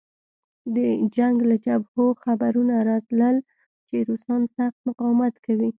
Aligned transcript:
د 0.75 0.77
جنګ 1.17 1.37
له 1.49 1.55
جبهو 1.65 2.05
خبرونه 2.23 2.75
راتلل 2.89 3.35
چې 3.87 3.95
روسان 4.07 4.41
سخت 4.57 4.79
مقاومت 4.89 5.35
کوي 5.45 5.69